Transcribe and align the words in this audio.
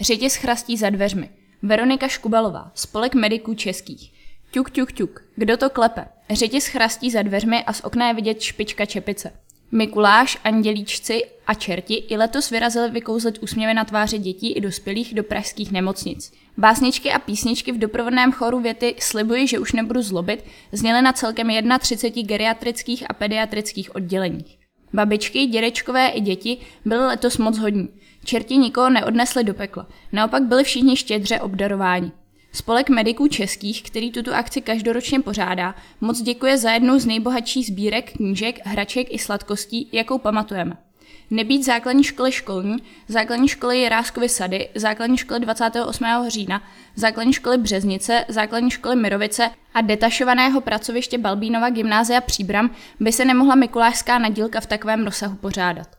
Řetěz 0.00 0.34
chrastí 0.34 0.76
za 0.76 0.90
dveřmi. 0.90 1.30
Veronika 1.62 2.08
Škubalová, 2.08 2.70
spolek 2.74 3.14
mediků 3.14 3.54
českých. 3.54 4.12
Tuk, 4.50 4.70
tuk, 4.70 4.92
tuk. 4.92 5.24
Kdo 5.36 5.56
to 5.56 5.70
klepe? 5.70 6.04
Řetěz 6.30 6.66
chrastí 6.66 7.10
za 7.10 7.22
dveřmi 7.22 7.64
a 7.64 7.72
z 7.72 7.80
okna 7.84 8.08
je 8.08 8.14
vidět 8.14 8.40
špička 8.40 8.86
čepice. 8.86 9.32
Mikuláš, 9.72 10.38
andělíčci 10.44 11.22
a 11.46 11.54
čerti 11.54 11.94
i 11.94 12.16
letos 12.16 12.50
vyrazili 12.50 12.90
vykouzlit 12.90 13.38
úsměvy 13.42 13.74
na 13.74 13.84
tváři 13.84 14.18
dětí 14.18 14.52
i 14.52 14.60
dospělých 14.60 15.14
do 15.14 15.22
pražských 15.22 15.72
nemocnic. 15.72 16.32
Básničky 16.56 17.12
a 17.12 17.18
písničky 17.18 17.72
v 17.72 17.78
doprovodném 17.78 18.32
choru 18.32 18.60
věty 18.60 18.94
Slibuji, 18.98 19.46
že 19.46 19.58
už 19.58 19.72
nebudu 19.72 20.02
zlobit, 20.02 20.44
zněly 20.72 21.02
na 21.02 21.12
celkem 21.12 21.48
31 21.78 22.28
geriatrických 22.28 23.10
a 23.10 23.12
pediatrických 23.12 23.96
odděleních. 23.96 24.65
Babičky, 24.92 25.46
dědečkové 25.46 26.08
i 26.08 26.20
děti 26.20 26.58
byly 26.84 27.06
letos 27.06 27.38
moc 27.38 27.58
hodní. 27.58 27.88
Čerti 28.24 28.56
nikoho 28.56 28.90
neodnesli 28.90 29.44
do 29.44 29.54
pekla, 29.54 29.86
naopak 30.12 30.42
byli 30.42 30.64
všichni 30.64 30.96
štědře 30.96 31.40
obdarováni. 31.40 32.12
Spolek 32.52 32.88
mediků 32.90 33.28
českých, 33.28 33.82
který 33.82 34.12
tuto 34.12 34.34
akci 34.34 34.60
každoročně 34.60 35.20
pořádá, 35.20 35.74
moc 36.00 36.22
děkuje 36.22 36.58
za 36.58 36.70
jednu 36.70 36.98
z 36.98 37.06
nejbohatších 37.06 37.66
sbírek 37.66 38.12
knížek, 38.12 38.58
hraček 38.64 39.14
i 39.14 39.18
sladkostí, 39.18 39.88
jakou 39.92 40.18
pamatujeme. 40.18 40.76
Nebýt 41.30 41.64
základní 41.64 42.04
školy 42.04 42.32
školní, 42.32 42.76
základní 43.08 43.48
školy 43.48 43.78
Jiráskovy 43.78 44.28
sady, 44.28 44.68
základní 44.74 45.18
školy 45.18 45.40
28. 45.40 46.04
října, 46.28 46.62
základní 46.94 47.32
školy 47.32 47.58
Březnice, 47.58 48.24
základní 48.28 48.70
školy 48.70 48.96
Mirovice 48.96 49.50
a 49.74 49.80
detašovaného 49.80 50.60
pracoviště 50.60 51.18
Balbínova 51.18 51.70
gymnázia 51.70 52.20
Příbram 52.20 52.70
by 53.00 53.12
se 53.12 53.24
nemohla 53.24 53.54
mikulášská 53.54 54.18
nadílka 54.18 54.60
v 54.60 54.66
takovém 54.66 55.04
rozsahu 55.04 55.36
pořádat. 55.36 55.95